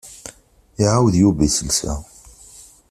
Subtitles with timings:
[0.83, 1.93] Iɛawed Yuba iselsa.